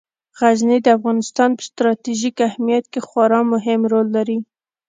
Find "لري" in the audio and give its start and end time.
4.17-4.37